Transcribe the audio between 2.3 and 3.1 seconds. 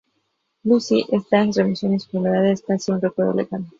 es casi un